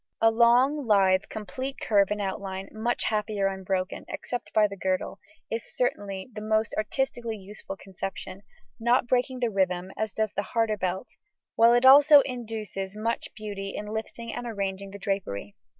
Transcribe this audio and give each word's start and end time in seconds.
A 0.19 0.31
long, 0.31 0.87
lithe, 0.87 1.25
complete 1.29 1.77
curve 1.79 2.09
in 2.09 2.19
outline 2.19 2.69
much 2.71 3.03
happier 3.03 3.45
unbroken, 3.45 4.03
except 4.07 4.51
by 4.51 4.67
the 4.67 4.75
girdle 4.75 5.19
is 5.51 5.75
certainly 5.77 6.27
the 6.33 6.41
most 6.41 6.73
artistically 6.75 7.37
useful 7.37 7.77
conception, 7.77 8.41
not 8.79 9.05
breaking 9.05 9.41
the 9.41 9.51
rhythm 9.51 9.91
(as 9.95 10.13
does 10.13 10.33
the 10.33 10.41
harder 10.41 10.75
belt), 10.75 11.09
while 11.55 11.73
it 11.73 11.85
also 11.85 12.21
induces 12.21 12.95
much 12.95 13.29
beauty 13.35 13.75
in 13.77 13.85
lifting 13.93 14.33
and 14.33 14.47
arranging 14.47 14.89
the 14.89 14.97
drapery. 14.97 15.55